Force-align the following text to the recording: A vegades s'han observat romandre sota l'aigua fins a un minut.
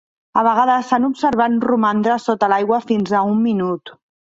A 0.39 0.43
vegades 0.47 0.89
s'han 0.93 1.05
observat 1.11 1.61
romandre 1.73 2.19
sota 2.27 2.53
l'aigua 2.55 2.85
fins 2.91 3.19
a 3.23 3.27
un 3.33 3.41
minut. 3.51 3.99